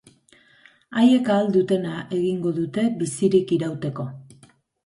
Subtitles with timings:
[1.01, 4.09] Haiek ahal dutena egingo dute bizirik irauteko.